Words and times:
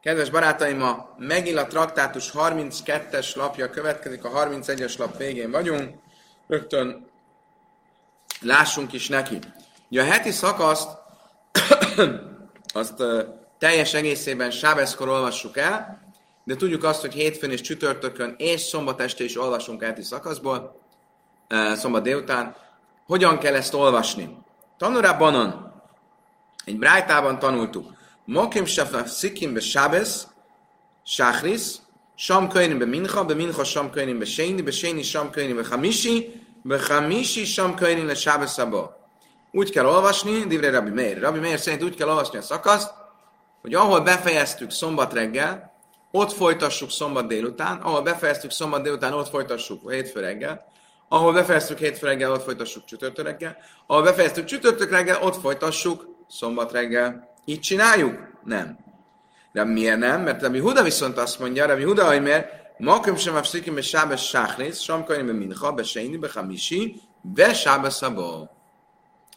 Kedves 0.00 0.30
barátaim, 0.30 0.82
a 0.82 1.14
Megilla 1.16 1.66
traktátus 1.66 2.30
32-es 2.34 3.36
lapja 3.36 3.70
következik, 3.70 4.24
a 4.24 4.30
31-es 4.30 4.98
lap 4.98 5.16
végén 5.16 5.50
vagyunk. 5.50 5.94
Rögtön 6.46 7.10
lássunk 8.40 8.92
is 8.92 9.08
neki. 9.08 9.38
Ugye 9.90 10.02
a 10.02 10.04
heti 10.04 10.30
szakaszt 10.30 10.88
azt 12.74 13.02
teljes 13.58 13.94
egészében 13.94 14.50
Sábeszkor 14.50 15.08
olvassuk 15.08 15.56
el, 15.56 16.00
de 16.44 16.56
tudjuk 16.56 16.84
azt, 16.84 17.00
hogy 17.00 17.12
hétfőn 17.12 17.50
és 17.50 17.60
csütörtökön 17.60 18.34
és 18.36 18.60
szombat 18.60 19.00
este 19.00 19.24
is 19.24 19.38
olvasunk 19.38 19.82
heti 19.82 20.02
szakaszból, 20.02 20.80
szombat 21.74 22.02
délután. 22.02 22.56
Hogyan 23.06 23.38
kell 23.38 23.54
ezt 23.54 23.74
olvasni? 23.74 24.38
Tanulában 24.76 25.66
egy 26.64 26.78
brájtában 26.78 27.38
tanultuk, 27.38 27.97
Mokim 28.28 28.66
szikim 28.66 29.54
be 29.54 29.60
Shabbos, 29.60 30.26
Shachris, 31.06 31.78
Sham 32.16 32.50
könyvin 32.50 32.78
be 32.78 32.84
Mincha, 32.84 33.24
be 33.28 33.34
Mincha 33.34 33.64
Sham 33.64 33.90
könyvin 33.90 34.18
be 34.18 34.26
Sheni, 34.26 34.62
be 34.62 34.70
Sheni 34.70 35.02
Sham 35.02 35.30
könyvin 35.30 35.56
be 35.56 35.62
Hamishi, 35.62 36.30
be 36.62 36.78
Hamishi 36.78 37.46
Sham 37.46 37.74
könyvin 37.74 38.06
le 38.06 38.14
Shabbos 38.14 38.58
abba. 38.58 38.96
Úgy 39.52 39.70
kell 39.70 39.86
olvasni, 39.86 40.46
Divrei 40.46 40.70
Rabbi 40.70 40.90
Meir. 40.90 41.20
Rabbi 41.20 41.38
Meir 41.38 41.58
szerint 41.58 41.82
úgy 41.82 41.94
kell 41.94 42.08
olvasni 42.08 42.38
a 42.38 42.42
szakaszt, 42.42 42.90
hogy 43.60 43.74
ahol 43.74 44.00
befejeztük 44.00 44.70
szombat 44.70 45.12
reggel, 45.12 45.72
ott 46.10 46.32
folytassuk 46.32 46.90
szombat 46.90 47.26
délután, 47.26 47.76
ahol 47.76 48.02
befejeztük 48.02 48.50
szombat 48.50 48.82
délután, 48.82 49.12
ott 49.12 49.28
folytassuk 49.28 49.90
hétfő 49.90 50.20
reggel, 50.20 50.72
ahol 51.08 51.32
befejeztük 51.32 51.78
hétfő 51.78 52.06
reggel, 52.06 52.32
ott 52.32 52.42
folytassuk 52.42 52.84
csütörtök 52.84 53.24
reggel, 53.24 53.56
ahol 53.86 54.02
befejeztük 54.02 54.44
csütörtök 54.44 54.90
reggel, 54.90 55.22
ott 55.22 55.40
folytassuk 55.40 56.06
szombat 56.28 56.72
reggel. 56.72 57.27
Így 57.48 57.60
csináljuk? 57.60 58.14
Nem. 58.44 58.78
De 59.52 59.64
miért 59.64 59.98
nem? 59.98 60.22
Mert 60.22 60.42
Rabbi 60.42 60.58
Huda 60.58 60.82
viszont 60.82 61.18
azt 61.18 61.38
mondja, 61.38 61.66
Rabbi 61.66 61.82
Huda, 61.82 62.06
hogy 62.06 62.22
miért? 62.22 62.46
Makom 62.78 63.16
sem 63.16 63.34
afszikim 63.34 63.74
be 63.74 63.82
sábes 63.82 64.28
sáchnész, 64.28 64.80
sam 64.80 65.04
kajni 65.04 65.22
be 65.22 65.32
mincha, 65.32 65.72
be 65.72 65.82
seini, 65.82 66.16
be 66.16 66.28
hamisi, 66.34 67.00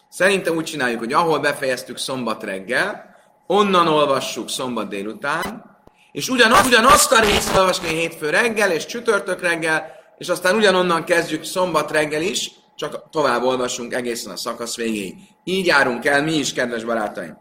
Szerintem 0.09 0.55
úgy 0.55 0.63
csináljuk, 0.63 0.99
hogy 0.99 1.13
ahol 1.13 1.39
befejeztük 1.39 1.97
szombat 1.97 2.43
reggel, 2.43 3.15
onnan 3.47 3.87
olvassuk 3.87 4.49
szombat 4.49 4.87
délután, 4.87 5.79
és 6.11 6.29
ugyanaz, 6.29 6.65
ugyanazt 6.65 7.11
a 7.11 7.19
részt 7.19 7.57
olvasni 7.57 7.87
hétfő 7.87 8.29
reggel 8.29 8.71
és 8.71 8.85
csütörtök 8.85 9.41
reggel, 9.41 9.85
és 10.17 10.29
aztán 10.29 10.55
ugyanonnan 10.55 11.03
kezdjük 11.03 11.43
szombat 11.43 11.91
reggel 11.91 12.21
is, 12.21 12.51
csak 12.75 13.09
tovább 13.09 13.43
olvasunk 13.43 13.93
egészen 13.93 14.31
a 14.31 14.37
szakasz 14.37 14.75
végéig. 14.75 15.15
Így 15.43 15.65
járunk 15.65 16.05
el 16.05 16.23
mi 16.23 16.33
is, 16.33 16.53
kedves 16.53 16.83
barátaim. 16.83 17.37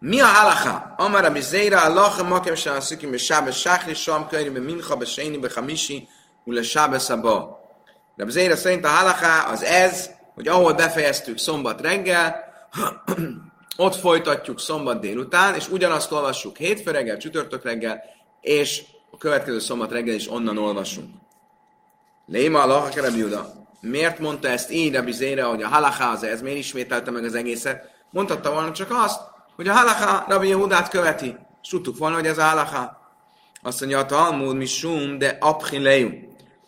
Mi 0.00 0.20
a 0.20 0.26
halacha? 0.26 0.94
Amar 0.96 1.24
a 1.24 1.30
bizéra, 1.30 1.80
Allah 1.80 2.28
makem 2.28 2.54
se 2.54 2.70
a 2.70 2.80
szikim, 2.80 3.12
és 3.12 3.24
sábes 3.24 3.60
sáhri, 3.60 3.94
sam 3.94 4.28
könyvi, 4.28 4.48
be 4.48 4.60
mincha, 4.60 4.96
be 4.96 5.04
séni, 5.04 5.38
be 5.38 5.50
hamisi, 5.54 6.08
ule 6.44 6.62
sábes 6.62 7.10
abba. 7.10 7.60
De 8.16 8.22
a 8.22 8.26
bizéra 8.26 8.56
szerint 8.56 8.84
a 8.84 8.88
halacha 8.88 9.48
az 9.48 9.62
ez, 9.62 10.10
hogy 10.34 10.48
ahol 10.48 10.72
befejeztük 10.72 11.38
szombat 11.38 11.80
reggel, 11.80 12.44
ott 13.76 13.94
folytatjuk 13.94 14.60
szombat 14.60 15.00
délután, 15.00 15.54
és 15.54 15.68
ugyanazt 15.68 16.12
olvassuk 16.12 16.56
hétfő 16.56 16.90
reggel, 16.90 17.16
csütörtök 17.16 17.64
reggel, 17.64 18.02
és 18.40 18.82
a 19.10 19.16
következő 19.16 19.58
szombat 19.58 19.92
reggel 19.92 20.14
is 20.14 20.30
onnan 20.30 20.58
olvasunk. 20.58 21.14
Léma 22.26 22.60
Allah, 22.62 23.16
Juda. 23.16 23.52
Miért 23.80 24.18
mondta 24.18 24.48
ezt 24.48 24.70
így 24.70 24.94
a 24.94 25.02
bizére, 25.02 25.42
hogy 25.42 25.62
a 25.62 25.68
halacha 25.68 26.08
az 26.08 26.22
ez, 26.22 26.42
miért 26.42 26.58
ismételte 26.58 27.10
meg 27.10 27.24
az 27.24 27.34
egészet? 27.34 27.97
Mondhatta 28.10 28.52
volna 28.52 28.72
csak 28.72 28.90
azt, 28.90 29.20
hogy 29.56 29.68
a 29.68 29.72
halacha 29.72 30.24
Rabbi 30.28 30.48
Jehudát 30.48 30.88
követi. 30.88 31.36
És 31.62 31.68
tudtuk 31.68 31.98
volna, 31.98 32.14
hogy 32.14 32.26
ez 32.26 32.38
a 32.38 32.42
halacha. 32.42 32.98
Azt 33.62 33.80
mondja 33.80 33.98
a 33.98 34.06
Talmud 34.06 34.56
misum, 34.56 35.18
de 35.18 35.36
abhileju. 35.40 36.10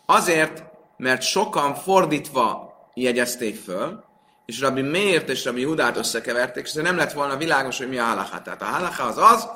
Azért, 0.05 0.63
mert 0.97 1.21
sokan 1.21 1.75
fordítva 1.75 2.73
jegyezték 2.93 3.59
föl, 3.59 4.03
és 4.45 4.59
Rabbi 4.59 4.81
Miért 4.81 5.29
és 5.29 5.45
Rabbi 5.45 5.61
Judát 5.61 5.97
összekeverték, 5.97 6.65
és 6.65 6.73
nem 6.73 6.97
lett 6.97 7.13
volna 7.13 7.37
világos, 7.37 7.77
hogy 7.77 7.89
mi 7.89 7.97
a 7.97 8.03
halacha. 8.03 8.41
Tehát 8.41 8.61
a 8.61 8.65
halacha 8.65 9.03
az 9.03 9.17
az, 9.17 9.47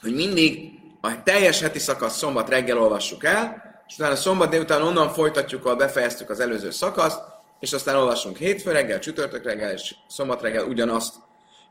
hogy 0.00 0.14
mindig 0.14 0.78
a 1.00 1.22
teljes 1.22 1.60
heti 1.60 1.78
szakasz 1.78 2.16
szombat 2.16 2.48
reggel 2.48 2.78
olvassuk 2.78 3.24
el, 3.24 3.62
és 3.86 3.94
utána 3.94 4.16
szombat 4.16 4.50
délután 4.50 4.82
onnan 4.82 5.12
folytatjuk, 5.12 5.64
ahol 5.64 5.76
befejeztük 5.76 6.30
az 6.30 6.40
előző 6.40 6.70
szakaszt, 6.70 7.20
és 7.60 7.72
aztán 7.72 7.96
olvasunk 7.96 8.36
hétfő 8.36 8.72
reggel, 8.72 8.98
csütörtök 8.98 9.44
reggel, 9.44 9.72
és 9.72 9.94
szombat 10.08 10.42
reggel 10.42 10.64
ugyanazt, 10.64 11.14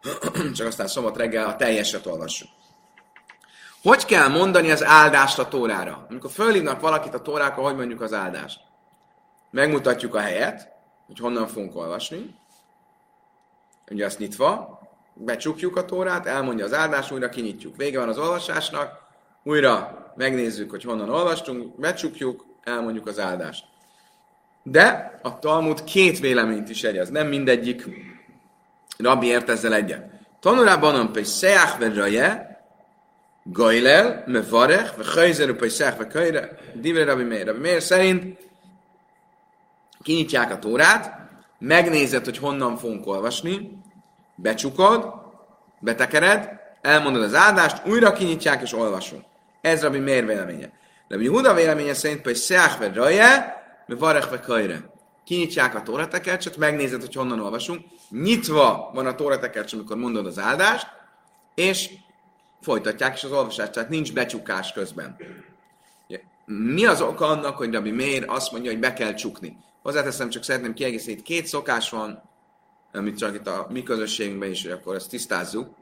csak 0.56 0.68
aztán 0.68 0.88
szombat 0.88 1.18
reggel 1.18 1.48
a 1.48 1.56
teljeset 1.56 2.06
olvassuk. 2.06 2.50
Hogy 3.82 4.06
kell 4.06 4.28
mondani 4.28 4.72
az 4.72 4.84
áldást 4.84 5.40
a 5.40 5.48
tórára? 5.48 6.06
Amikor 6.10 6.32
fölhívnak 6.32 6.82
valakit 6.82 7.14
a 7.14 7.22
tórákra, 7.22 7.64
hogy 7.64 7.76
mondjuk 7.76 8.02
az 8.02 8.14
áldást? 8.14 8.60
Megmutatjuk 9.52 10.16
a 10.16 10.20
helyet, 10.20 10.72
hogy 11.08 11.20
honnan 11.20 11.48
fogunk 11.48 11.76
olvasni. 11.76 12.36
Ugye 13.92 14.06
azt 14.06 14.20
nyitva, 14.20 14.80
becsukjuk 15.14 15.76
a 15.76 15.86
tórát, 15.86 16.26
elmondja 16.26 16.66
az 16.66 16.74
áldást, 16.74 17.12
újra 17.12 17.30
kinyitjuk. 17.30 17.76
Vége 17.76 18.00
van 18.00 18.10
az 18.10 18.18
olvasásnak, 18.18 19.02
újra 19.44 19.98
megnézzük, 20.16 20.70
hogy 20.70 20.84
honnan 20.84 21.10
olvastunk, 21.10 21.80
becsukjuk, 21.80 22.46
elmondjuk 22.64 23.08
az 23.08 23.20
áldást. 23.20 23.66
De 24.72 25.20
a 25.22 25.40
Talmud 25.40 25.84
két 25.84 26.20
véleményt 26.20 26.70
is 26.70 26.84
egyez, 26.84 27.10
nem 27.10 27.28
mindegyik 27.28 27.86
rabbi 28.98 29.28
ért 29.28 29.50
ezzel 29.50 29.74
egyet. 29.74 30.06
Tanulában 30.40 31.12
pe 31.12 31.24
seach 31.24 31.80
ve 31.80 31.94
raje, 31.94 32.62
gajlel, 33.44 34.24
me 34.26 34.42
varech, 34.50 34.98
ve 34.98 35.04
chajzeru 35.04 35.56
pe 35.56 35.70
seach 35.70 35.98
ve 35.98 36.08
kajre, 36.08 36.58
divre 36.74 37.04
rabbi 37.04 37.24
meir. 37.24 37.46
Rabbi 37.46 37.60
meir 37.60 37.82
szerint 37.82 38.38
kinyitják 40.04 40.52
a 40.52 40.60
tórát, 40.60 41.30
megnézed, 41.60 42.26
hogy 42.26 42.38
honnan 42.38 42.78
fogunk 42.78 43.08
olvasni, 43.08 43.78
becsukod, 44.36 45.14
betekered, 45.80 46.50
elmondod 46.82 47.22
az 47.22 47.36
áldást, 47.36 47.86
újra 47.86 48.14
kinyitják 48.14 48.62
és 48.62 48.74
olvasunk. 48.74 49.24
Ez 49.62 49.82
Rabbi 49.82 50.00
Meir 50.00 50.26
véleménye. 50.26 50.70
Rabbi 51.08 51.28
Huda 51.28 51.54
véleménye 51.54 51.94
szerint, 51.94 52.24
hogy 52.24 52.36
Seach 52.36 52.94
Raje, 52.94 53.59
me 53.90 53.96
Varech 53.96 54.40
Kajre. 54.40 54.92
Kinyitják 55.24 55.76
a 55.76 55.82
tóratekercset, 55.82 56.58
megnézed, 56.58 57.02
hogy 57.02 57.14
honnan 57.14 57.40
olvasunk. 57.40 57.86
Nyitva 58.10 58.92
van 58.94 59.06
a 59.06 59.16
tóratekercs, 59.16 59.74
amikor 59.74 59.98
mondod 59.98 60.26
az 60.26 60.40
áldást, 60.40 60.88
és 61.56 61.90
folytatják 62.62 63.16
is 63.16 63.24
az 63.24 63.32
olvasást, 63.32 63.72
tehát 63.72 63.90
nincs 63.90 64.14
becsukás 64.14 64.72
közben. 64.72 65.18
Mi 66.46 66.86
az 66.86 67.02
oka 67.02 67.26
annak, 67.26 67.58
hogy 67.58 67.74
Rabbi 67.74 67.92
Meir 67.92 68.26
azt 68.28 68.52
mondja, 68.52 68.72
hogy 68.72 68.80
be 68.80 68.94
kell 68.94 69.14
csukni? 69.14 69.58
Hozzáteszem, 69.82 70.30
csak 70.30 70.44
szeretném 70.44 70.74
kiegészíteni, 70.74 71.22
két 71.22 71.46
szokás 71.46 71.90
van, 71.90 72.22
amit 72.94 73.18
csak 73.18 73.36
itt 73.36 73.48
a 73.48 73.68
mi 73.70 73.84
közösségünkben 73.84 74.50
is, 74.50 74.62
hogy 74.62 74.72
akkor 74.72 74.96
ezt 74.96 75.10
tisztázzuk. 75.10 75.76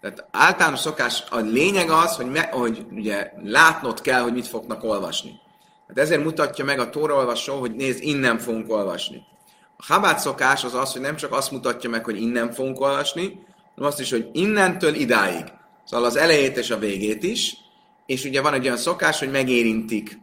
Tehát 0.00 0.26
általános 0.30 0.80
szokás, 0.80 1.24
a 1.30 1.38
lényeg 1.38 1.90
az, 1.90 2.16
hogy, 2.16 2.30
me, 2.30 2.48
hogy 2.52 2.86
ugye 2.90 3.32
látnod 3.42 4.00
kell, 4.00 4.20
hogy 4.22 4.32
mit 4.32 4.46
fognak 4.46 4.84
olvasni. 4.84 5.42
Hát 5.94 6.04
ezért 6.04 6.24
mutatja 6.24 6.64
meg 6.64 6.78
a 6.78 6.90
tóraolvasó, 6.90 7.58
hogy 7.58 7.74
nézd, 7.74 8.02
innen 8.02 8.38
fogunk 8.38 8.70
olvasni. 8.70 9.22
A 9.76 9.84
habát 9.92 10.18
szokás 10.18 10.64
az 10.64 10.74
az, 10.74 10.92
hogy 10.92 11.00
nem 11.00 11.16
csak 11.16 11.32
azt 11.32 11.50
mutatja 11.50 11.90
meg, 11.90 12.04
hogy 12.04 12.20
innen 12.20 12.52
fogunk 12.52 12.80
olvasni, 12.80 13.22
hanem 13.74 13.90
azt 13.90 14.00
is, 14.00 14.10
hogy 14.10 14.28
innentől 14.32 14.94
idáig. 14.94 15.44
Szóval 15.84 16.06
az 16.06 16.16
elejét 16.16 16.56
és 16.56 16.70
a 16.70 16.78
végét 16.78 17.22
is, 17.22 17.56
és 18.06 18.24
ugye 18.24 18.40
van 18.40 18.54
egy 18.54 18.64
olyan 18.64 18.76
szokás, 18.76 19.18
hogy 19.18 19.30
megérintik 19.30 20.18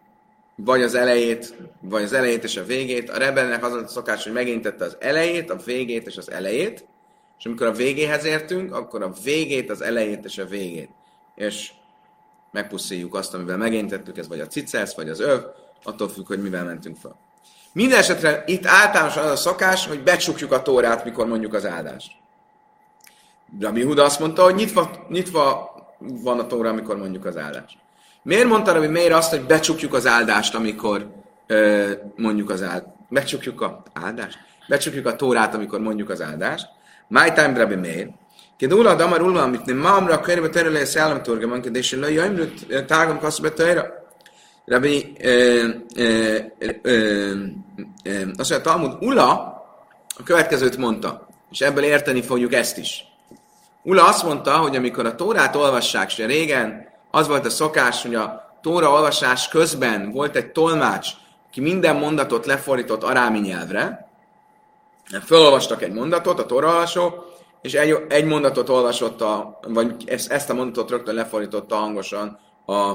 vagy 0.56 0.82
az 0.82 0.96
elejét, 0.96 1.56
vagy 1.82 2.04
az 2.04 2.14
elejét 2.14 2.44
és 2.44 2.58
a 2.58 2.64
végét. 2.64 3.10
A 3.10 3.18
rebelnek 3.18 3.64
az 3.66 3.74
a 3.74 3.88
szokás, 3.88 4.24
hogy 4.24 4.34
megérintette 4.34 4.86
az 4.86 4.98
elejét, 5.00 5.50
a 5.50 5.56
végét 5.66 6.08
és 6.08 6.18
az 6.18 6.32
elejét, 6.32 6.86
és 7.40 7.46
amikor 7.46 7.68
a 7.68 7.72
végéhez 7.72 8.26
értünk, 8.26 8.74
akkor 8.74 9.04
a 9.04 9.14
végét, 9.24 9.70
az 9.70 9.82
elejét 9.82 10.26
és 10.26 10.38
a 10.38 10.46
végét. 10.46 10.90
És 11.36 11.72
megpuszíjuk 12.52 13.16
azt, 13.16 13.34
amivel 13.34 13.58
megéntettük, 13.58 14.18
ez 14.18 14.28
vagy 14.28 14.40
a 14.40 14.48
cicelsz, 14.48 14.96
vagy 14.96 15.10
az 15.10 15.20
öv, 15.20 15.42
attól 15.84 16.10
függ, 16.10 16.28
hogy 16.28 16.42
mivel 16.42 16.64
mentünk 16.64 16.98
fel. 16.98 17.20
Minden 17.74 18.04
itt 18.46 18.66
általánosan 18.66 19.24
az 19.24 19.32
a 19.32 19.36
szokás, 19.36 19.88
hogy 19.88 20.04
becsukjuk 20.04 20.52
a 20.52 20.62
tórát, 20.62 21.04
mikor 21.04 21.28
mondjuk 21.28 21.54
az 21.54 21.66
áldást. 21.66 22.12
Rabbi 23.60 23.84
Huda 23.84 24.04
azt 24.04 24.20
mondta, 24.20 24.44
hogy 24.44 24.56
nyitva, 24.56 25.06
nyitva 25.10 25.72
van 26.00 26.40
a 26.40 26.48
tóra, 26.48 26.70
amikor 26.70 26.98
mondjuk 26.98 27.26
az 27.26 27.38
áldást. 27.38 27.78
Miért 28.24 28.48
mondta 28.48 28.74
Rabbi 28.74 28.88
Meir 28.88 29.12
azt, 29.12 29.30
hogy 29.30 29.46
becsukjuk 29.46 29.94
az 29.94 30.08
áldást, 30.08 30.56
amikor 30.56 31.14
ö, 31.48 31.92
mondjuk 32.16 32.50
az 32.50 32.62
áldást? 32.62 32.96
Becsukjuk 33.10 33.62
a 33.62 33.84
áldást? 33.94 34.38
Becsukjuk 34.68 35.06
a 35.06 35.16
tórát, 35.16 35.54
amikor 35.54 35.80
mondjuk 35.80 36.10
az 36.10 36.22
áldást. 36.22 36.68
My 37.08 37.32
time 37.34 37.54
Rabbi 37.58 37.76
Meir. 37.76 38.10
Kedula 38.62 38.96
damar 38.96 39.22
ulva, 39.22 39.42
amit 39.42 39.66
nem 39.66 39.78
mamra 39.78 40.20
kérbe 40.20 40.50
tere 40.50 40.70
le 40.70 40.86
szállam 40.86 41.24
torgaman, 41.24 41.62
kedés 41.62 41.88
se 41.88 41.96
lőj 41.96 42.14
jöjjön, 42.14 42.54
eh, 42.70 42.86
tárgam 42.86 43.20
kasz 43.20 43.40
betőjra. 43.40 43.86
Rabbi, 44.66 45.16
eh, 45.20 45.64
eh, 45.96 46.46
azt 48.38 48.50
mondja, 48.50 48.62
Talmud 48.62 49.04
Ula 49.04 49.30
a 50.18 50.24
következőt 50.24 50.78
mondta, 50.78 51.28
és 51.52 51.62
ebből 51.62 51.84
érteni 51.84 52.22
fogjuk 52.22 52.54
ezt 52.54 52.78
is. 52.78 53.04
Ula 53.84 54.08
azt 54.08 54.24
mondta, 54.24 54.58
hogy 54.58 54.76
amikor 54.76 55.06
a 55.06 55.16
Tórát 55.16 55.56
olvassák, 55.56 56.10
se 56.10 56.26
régen 56.26 56.88
az 57.12 57.28
volt 57.28 57.46
a 57.46 57.50
szokás, 57.50 58.02
hogy 58.02 58.16
a 58.16 58.58
Tóra 58.62 58.92
olvasás 58.92 59.48
közben 59.48 60.12
volt 60.12 60.36
egy 60.36 60.52
tolmács, 60.52 61.10
aki 61.48 61.62
minden 61.62 61.96
mondatot 61.96 62.46
lefordított 62.46 63.04
arámi 63.04 63.40
nyelvre, 63.40 64.10
felolvastak 65.26 65.82
egy 65.82 65.92
mondatot, 65.92 66.40
a 66.40 66.46
tóraolvasó, 66.46 67.30
és 67.62 67.74
egy, 67.74 68.06
egy 68.10 68.26
mondatot 68.26 68.70
olvasott, 68.70 69.22
a, 69.22 69.60
vagy 69.68 70.10
ezt, 70.10 70.32
ezt 70.32 70.50
a 70.50 70.54
mondatot 70.54 70.90
rögtön 70.90 71.16
lefordította 71.16 71.76
hangosan 71.76 72.40
a 72.66 72.94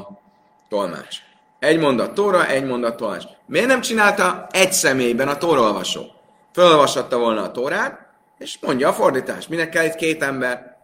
tolmács. 0.68 1.16
Egy 1.58 1.78
mondat 1.78 2.14
Tóra, 2.14 2.46
egy 2.46 2.64
mondat 2.64 2.96
tolmács. 2.96 3.24
Miért 3.46 3.66
nem 3.66 3.80
csinálta 3.80 4.46
egy 4.50 4.72
személyben 4.72 5.28
a 5.28 5.38
Tóra 5.38 5.60
olvasó? 5.60 6.06
Fölolvashatta 6.52 7.18
volna 7.18 7.42
a 7.42 7.50
Tórát, 7.50 8.06
és 8.38 8.58
mondja 8.60 8.88
a 8.88 8.92
fordítást. 8.92 9.48
Minek 9.48 9.68
kell 9.68 9.84
itt 9.84 9.94
két 9.94 10.22
ember? 10.22 10.76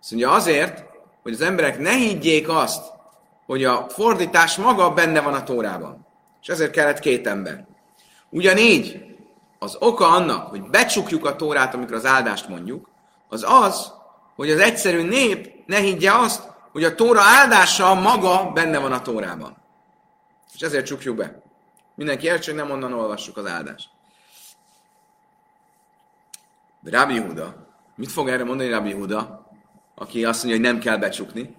Azt 0.00 0.10
mondja 0.10 0.30
azért, 0.30 0.84
hogy 1.22 1.32
az 1.32 1.40
emberek 1.40 1.78
ne 1.78 1.92
higgyék 1.92 2.48
azt, 2.48 2.84
hogy 3.46 3.64
a 3.64 3.86
fordítás 3.88 4.56
maga 4.56 4.90
benne 4.90 5.20
van 5.20 5.34
a 5.34 5.42
Tórában. 5.42 6.06
És 6.42 6.48
ezért 6.48 6.70
kellett 6.70 6.98
két 6.98 7.26
ember. 7.26 7.66
Ugyanígy 8.30 9.04
az 9.58 9.76
oka 9.80 10.08
annak, 10.08 10.48
hogy 10.48 10.62
becsukjuk 10.62 11.26
a 11.26 11.36
Tórát, 11.36 11.74
amikor 11.74 11.94
az 11.94 12.06
áldást 12.06 12.48
mondjuk, 12.48 12.89
az 13.30 13.44
az, 13.48 13.92
hogy 14.34 14.50
az 14.50 14.60
egyszerű 14.60 15.02
nép 15.02 15.62
ne 15.66 15.78
higgye 15.78 16.12
azt, 16.12 16.48
hogy 16.72 16.84
a 16.84 16.94
Tóra 16.94 17.20
áldása 17.20 17.94
maga 17.94 18.50
benne 18.52 18.78
van 18.78 18.92
a 18.92 19.02
Tórában. 19.02 19.56
És 20.54 20.60
ezért 20.60 20.86
csukjuk 20.86 21.16
be. 21.16 21.42
Mindenki 21.94 22.26
értsen, 22.26 22.54
nem 22.54 22.70
onnan 22.70 22.92
olvassuk 22.92 23.36
az 23.36 23.46
áldást. 23.46 23.88
Rabbi 26.84 27.18
Huda, 27.18 27.54
mit 27.94 28.12
fog 28.12 28.28
erre 28.28 28.44
mondani 28.44 28.70
Rabbi 28.70 28.92
Huda, 28.92 29.50
aki 29.94 30.24
azt 30.24 30.44
mondja, 30.44 30.60
hogy 30.60 30.72
nem 30.72 30.82
kell 30.82 30.96
becsukni? 30.96 31.54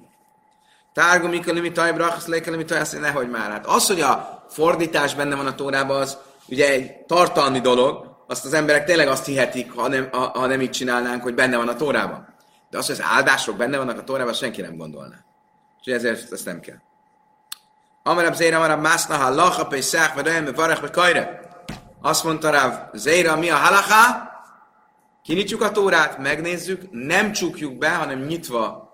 Tárgó 0.93 1.27
mikor 1.27 1.53
limitaj, 1.53 1.93
brachsz 1.93 2.27
lékel 2.27 2.51
limitaj, 2.51 2.79
azt 2.79 2.93
mondja, 2.93 3.11
nehogy 3.11 3.29
már. 3.29 3.51
Hát 3.51 3.65
az, 3.65 3.87
hogy 3.87 4.01
a 4.01 4.45
fordítás 4.49 5.15
benne 5.15 5.35
van 5.35 5.47
a 5.47 5.55
tórában, 5.55 6.01
az 6.01 6.17
ugye 6.47 6.69
egy 6.69 7.05
tartalmi 7.05 7.59
dolog, 7.59 8.10
azt 8.31 8.45
az 8.45 8.53
emberek 8.53 8.85
tényleg 8.85 9.07
azt 9.07 9.25
hihetik, 9.25 9.71
ha 9.71 9.87
nem, 9.87 10.09
ha, 10.11 10.19
ha 10.19 10.45
nem 10.45 10.61
így 10.61 10.69
csinálnánk, 10.69 11.23
hogy 11.23 11.33
benne 11.33 11.57
van 11.57 11.67
a 11.67 11.75
tórában. 11.75 12.27
De 12.69 12.77
az, 12.77 12.85
hogy 12.85 12.95
az 12.95 13.05
áldások 13.05 13.57
benne 13.57 13.77
vannak 13.77 13.97
a 13.97 14.03
tórában, 14.03 14.33
senki 14.33 14.61
nem 14.61 14.77
gondolná. 14.77 15.15
És 15.83 15.93
ezért 15.93 16.31
ezt 16.31 16.45
nem 16.45 16.59
kell. 16.59 16.77
Amarab 18.03 18.33
Zéra, 18.33 18.57
amarab 18.57 18.81
Mászna, 18.81 19.15
ha 19.15 19.29
lacha, 19.29 19.67
pe 19.67 19.81
szák, 19.81 20.13
vagy 20.13 20.55
varach, 20.55 20.93
vagy. 20.95 21.27
Azt 22.01 22.23
mondta 22.23 22.49
rá, 22.49 22.89
Zéra, 22.93 23.37
mi 23.37 23.49
a 23.49 23.55
halaká? 23.55 24.31
Kinyitjuk 25.23 25.61
a 25.61 25.71
tórát, 25.71 26.17
megnézzük, 26.17 26.81
nem 26.91 27.31
csukjuk 27.31 27.77
be, 27.77 27.89
hanem 27.89 28.19
nyitva 28.19 28.91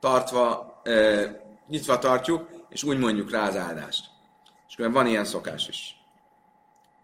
tartva, 0.00 0.80
uh, 0.84 1.24
nyitva 1.68 1.98
tartjuk, 1.98 2.48
és 2.68 2.82
úgy 2.82 2.98
mondjuk 2.98 3.30
rá 3.30 3.46
az 3.46 3.56
áldást. 3.56 4.04
És 4.68 4.76
van 4.76 5.06
ilyen 5.06 5.24
szokás 5.24 5.68
is. 5.68 5.96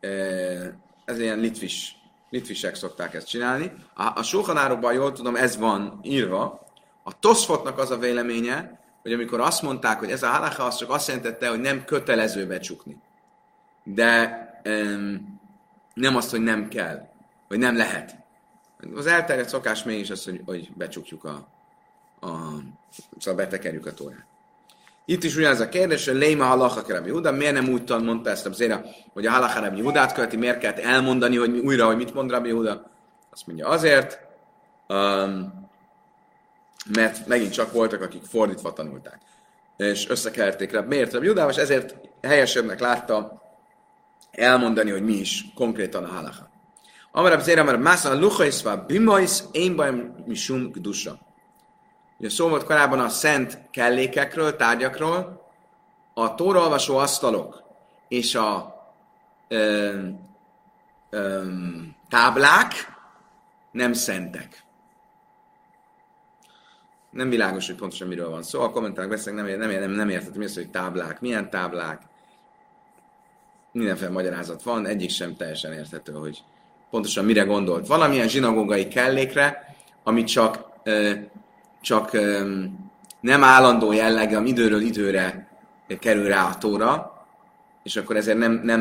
Uh, 0.02 0.66
ez 1.12 1.18
ilyen 1.18 1.38
litvis, 1.38 1.96
litvisek 2.30 2.74
szokták 2.74 3.14
ezt 3.14 3.28
csinálni. 3.28 3.72
A, 3.94 4.18
a 4.18 4.22
sohanárokban, 4.22 4.92
jól 4.92 5.12
tudom, 5.12 5.36
ez 5.36 5.56
van 5.56 6.00
írva. 6.02 6.66
A 7.02 7.18
Toszfotnak 7.18 7.78
az 7.78 7.90
a 7.90 7.98
véleménye, 7.98 8.80
hogy 9.02 9.12
amikor 9.12 9.40
azt 9.40 9.62
mondták, 9.62 9.98
hogy 9.98 10.10
ez 10.10 10.22
a 10.22 10.28
halacha, 10.28 10.64
az 10.64 10.76
csak 10.76 10.90
azt 10.90 11.08
jelentette, 11.08 11.48
hogy 11.48 11.60
nem 11.60 11.84
kötelező 11.84 12.46
becsukni. 12.46 12.96
De 13.84 14.40
um, 14.64 15.40
nem 15.94 16.16
azt, 16.16 16.30
hogy 16.30 16.40
nem 16.40 16.68
kell, 16.68 17.08
vagy 17.48 17.58
nem 17.58 17.76
lehet. 17.76 18.16
Az 18.94 19.06
elterjedt 19.06 19.48
szokás 19.48 19.82
mégis 19.82 20.10
az, 20.10 20.24
hogy, 20.24 20.42
hogy 20.44 20.72
becsukjuk 20.74 21.24
a, 21.24 21.48
a 22.20 22.28
szóval 23.18 23.44
betekerjük 23.44 23.86
a 23.86 23.94
tórát. 23.94 24.26
Itt 25.04 25.24
is 25.24 25.36
ugyanaz 25.36 25.60
a 25.60 25.68
kérdés, 25.68 26.06
hogy 26.06 26.16
Léma 26.16 26.44
halacha 26.44 26.82
Rabbi 26.86 27.10
Huda, 27.10 27.32
miért 27.32 27.52
nem 27.54 27.68
úgy 27.68 27.90
mondta 28.02 28.30
ezt 28.30 28.46
a 28.46 28.52
Zéra, 28.52 28.84
hogy 29.12 29.26
a 29.26 29.30
halacha 29.30 29.60
Rabbi 29.60 29.80
Hudát 29.80 30.12
követi, 30.12 30.36
miért 30.36 30.58
kellett 30.58 30.78
elmondani, 30.78 31.36
hogy 31.36 31.58
újra, 31.58 31.86
hogy 31.86 31.96
mit 31.96 32.14
mond 32.14 32.30
Rabbi 32.30 32.50
Huda? 32.50 32.90
Azt 33.30 33.46
mondja 33.46 33.68
azért, 33.68 34.18
um, 34.88 35.68
mert 36.94 37.26
megint 37.26 37.52
csak 37.52 37.72
voltak, 37.72 38.02
akik 38.02 38.22
fordítva 38.22 38.72
tanulták. 38.72 39.20
És 39.76 40.08
összekerték 40.08 40.72
rá, 40.72 40.80
miért 40.80 41.12
Rabbi 41.12 41.26
Hudával, 41.26 41.50
és 41.50 41.56
ezért 41.56 41.94
helyesebbnek 42.22 42.80
látta 42.80 43.42
elmondani, 44.30 44.90
hogy 44.90 45.04
mi 45.04 45.14
is 45.14 45.44
konkrétan 45.54 46.04
a 46.04 46.12
halacha. 46.12 46.50
Amarab 47.12 47.40
Zéra, 47.40 47.64
mert 47.64 47.82
Másza 47.82 48.10
a 48.10 48.18
Luchaiszva 48.18 48.76
Bimais, 48.76 49.42
én 49.52 49.76
bajom 49.76 50.24
misum 50.26 50.70
gdusa. 50.70 51.18
Ugye 52.22 52.30
szó 52.30 52.48
volt 52.48 52.64
korábban 52.64 53.00
a 53.00 53.08
szent 53.08 53.58
kellékekről, 53.70 54.56
tárgyakról, 54.56 55.46
a 56.14 56.34
tóraolvasó 56.34 56.96
asztalok 56.96 57.62
és 58.08 58.34
a 58.34 58.74
ö, 59.48 59.98
ö, 61.10 61.42
táblák 62.08 62.72
nem 63.72 63.92
szentek. 63.92 64.64
Nem 67.10 67.28
világos, 67.28 67.66
hogy 67.66 67.76
pontosan 67.76 68.08
miről 68.08 68.30
van 68.30 68.42
szó. 68.42 68.60
A 68.60 68.70
kommentárok 68.70 69.10
beszélnek, 69.10 69.46
nem, 69.46 69.58
nem, 69.58 69.80
nem, 69.80 69.90
nem 69.90 70.08
értettem, 70.08 70.38
mi 70.38 70.44
az, 70.44 70.54
hogy 70.54 70.70
táblák, 70.70 71.20
milyen 71.20 71.50
táblák. 71.50 72.02
Mindenféle 73.72 74.10
magyarázat 74.10 74.62
van, 74.62 74.86
egyik 74.86 75.10
sem 75.10 75.36
teljesen 75.36 75.72
érthető, 75.72 76.12
hogy 76.12 76.42
pontosan 76.90 77.24
mire 77.24 77.42
gondolt. 77.42 77.86
Valamilyen 77.86 78.28
zsinagógai 78.28 78.88
kellékre, 78.88 79.76
ami 80.02 80.24
csak 80.24 80.70
csak 81.82 82.10
nem 83.20 83.44
állandó 83.44 83.92
jellege, 83.92 84.36
ami 84.36 84.48
időről 84.48 84.80
időre 84.80 85.48
kerül 85.98 86.28
rá 86.28 86.48
a 86.48 86.58
tóra, 86.58 87.12
és 87.82 87.96
akkor 87.96 88.16
ezért 88.16 88.38
nem, 88.38 88.60
nem, 88.64 88.80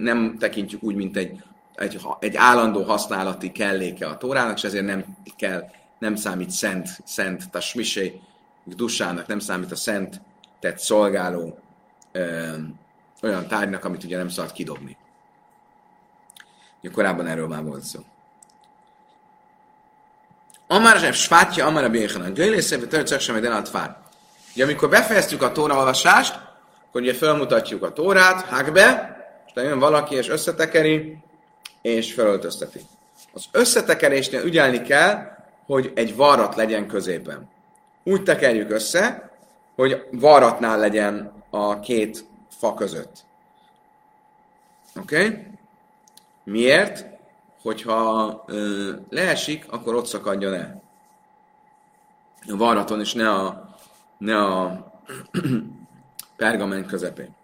nem 0.00 0.36
tekintjük 0.38 0.82
úgy, 0.82 0.94
mint 0.94 1.16
egy, 1.16 1.42
egy, 1.74 2.00
egy 2.18 2.36
állandó 2.36 2.82
használati 2.82 3.52
kelléke 3.52 4.06
a 4.06 4.16
tórának, 4.16 4.56
és 4.56 4.64
ezért 4.64 4.84
nem 4.84 5.04
kell, 5.36 5.64
nem 5.98 6.16
számít 6.16 6.50
szent, 6.50 6.88
szent 7.04 7.50
tasmisé, 7.50 8.20
dusának, 8.64 9.26
nem 9.26 9.38
számít 9.38 9.70
a 9.72 9.76
szent 9.76 10.20
tett 10.60 10.78
szolgáló 10.78 11.58
ö, 12.12 12.54
olyan 13.22 13.46
tárgynak, 13.46 13.84
amit 13.84 14.04
ugye 14.04 14.16
nem 14.16 14.28
szabad 14.28 14.52
kidobni. 14.52 14.96
Ugye 16.82 16.90
korábban 16.90 17.26
erről 17.26 17.48
már 17.48 17.64
volt 17.64 17.82
szó. 17.82 18.00
Amár 20.72 20.98
Zsef 20.98 21.16
Svátja, 21.16 21.66
Amár 21.66 21.84
a 21.84 21.88
Béhanan. 21.88 22.32
Göjlészébe 22.32 22.86
törcök 22.86 23.20
sem 23.20 23.34
egy 23.34 23.44
elad 23.44 23.68
fár. 23.68 23.96
Ugye 24.54 24.64
amikor 24.64 24.88
befejeztük 24.88 25.42
a 25.42 25.52
tóra 25.52 25.76
olvasást, 25.76 26.38
akkor 26.88 27.00
ugye 27.00 27.14
felmutatjuk 27.14 27.82
a 27.82 27.92
tórát, 27.92 28.46
hágbe, 28.46 29.16
és 29.46 29.52
jön 29.54 29.78
valaki 29.78 30.14
és 30.14 30.28
összetekeri, 30.28 31.16
és 31.82 32.12
felöltözteti. 32.12 32.80
Az 33.32 33.44
összetekerésnél 33.50 34.44
ügyelni 34.44 34.82
kell, 34.82 35.36
hogy 35.66 35.92
egy 35.94 36.16
varrat 36.16 36.56
legyen 36.56 36.86
középen. 36.86 37.50
Úgy 38.04 38.22
tekerjük 38.22 38.70
össze, 38.70 39.30
hogy 39.74 40.02
varratnál 40.10 40.78
legyen 40.78 41.32
a 41.50 41.80
két 41.80 42.24
fa 42.58 42.74
között. 42.74 43.16
Oké? 45.00 45.16
Okay? 45.16 45.46
Miért? 46.44 47.11
hogyha 47.62 48.44
ö, 48.46 48.92
leesik, 49.10 49.64
akkor 49.70 49.94
ott 49.94 50.06
szakadjon 50.06 50.54
el. 50.54 50.82
A 52.48 52.56
varraton, 52.56 53.00
is 53.00 53.12
ne 53.12 53.30
a, 53.30 53.68
ne 54.18 54.44
a 54.44 54.86
pergament 56.36 56.86
közepén. 56.86 57.34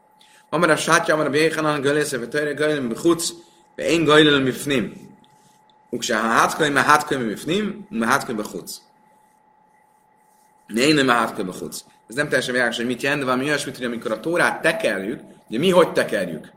Amara 0.51 0.77
sátja, 0.77 1.15
amara 1.15 1.31
béhanan, 1.31 1.81
gölésze, 1.81 2.19
ve 2.19 2.27
töjre, 2.27 2.53
gölöm, 2.53 2.89
bihuc, 2.89 3.33
ve 3.75 3.91
én 3.91 4.05
gölöm, 4.05 4.45
bifnim. 4.45 5.17
Ukse 5.91 6.17
ha 6.17 6.29
hátkönyv, 6.29 6.73
me 6.73 6.83
hátkönyv, 6.83 7.27
bifnim, 7.27 7.87
me 7.91 8.07
hátkönyv, 8.07 8.39
bihuc. 8.39 8.77
Ne 10.67 10.81
én 10.81 10.95
nem 10.95 11.09
hátkönyv, 11.09 11.51
bihuc. 11.51 11.85
Ez 12.09 12.15
nem 12.15 12.29
teljesen 12.29 12.53
világos, 12.53 12.77
hogy 12.77 12.87
mit 12.87 13.03
jelent, 13.03 13.21
de 13.21 13.27
valami 13.27 13.45
olyasmit, 13.45 13.77
hogy 13.77 13.85
amikor 13.85 14.13
a 14.13 14.21
tórát 14.21 14.63
tekerjük, 14.63 15.21
ugye 15.49 15.59
mi 15.59 15.71
hogy 15.71 15.93
tekerjük? 15.93 16.53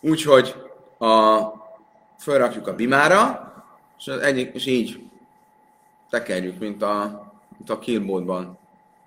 Úgyhogy 0.00 0.54
a 0.98 1.42
felrakjuk 2.18 2.66
a 2.66 2.74
bimára, 2.74 3.52
és, 3.98 4.06
egyik, 4.06 4.54
és 4.54 4.66
így 4.66 5.08
tekerjük, 6.10 6.58
mint 6.58 6.82
a, 6.82 7.26
mint 7.56 7.70
a 7.70 7.78
killboardban 7.78 8.58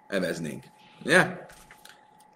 eveznénk. 0.08 0.64
Ugye? 1.06 1.48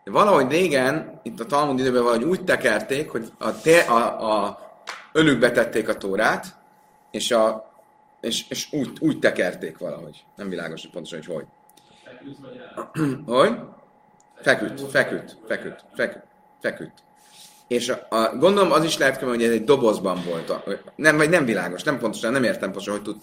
De 0.03 0.11
valahogy 0.11 0.51
régen, 0.51 1.19
itt 1.23 1.39
a 1.39 1.45
Talmud 1.45 1.79
időben 1.79 2.03
valahogy 2.03 2.23
úgy 2.23 2.43
tekerték, 2.43 3.09
hogy 3.09 3.31
a, 3.37 3.61
te, 3.61 3.79
a, 3.79 4.45
a 4.45 4.59
önükbe 5.11 5.51
tették 5.51 5.89
a 5.89 5.97
tórát, 5.97 6.55
és, 7.11 7.31
a, 7.31 7.71
és, 8.21 8.49
és 8.49 8.71
úgy, 8.71 8.97
úgy 8.99 9.19
tekerték 9.19 9.77
valahogy. 9.77 10.25
Nem 10.35 10.49
világos, 10.49 10.81
hogy 10.81 10.91
pontosan, 10.91 11.19
hogy 11.25 11.35
hogy. 11.35 11.45
Hogy? 13.25 13.59
Feküdt, 14.35 14.89
feküdt, 14.89 15.37
feküdt, 15.47 15.85
feküdt, 15.93 16.25
feküdt. 16.61 17.03
És 17.67 17.89
a, 17.89 18.15
a, 18.15 18.35
gondolom 18.37 18.71
az 18.71 18.83
is 18.83 18.97
lehet, 18.97 19.21
hogy 19.21 19.43
ez 19.43 19.51
egy 19.51 19.63
dobozban 19.63 20.23
volt. 20.25 20.53
Nem, 20.95 21.17
vagy 21.17 21.29
nem 21.29 21.45
világos, 21.45 21.83
nem 21.83 21.99
pontosan, 21.99 22.31
nem 22.31 22.43
értem 22.43 22.71
pontosan, 22.71 22.93
hogy 22.93 23.03
tud 23.03 23.15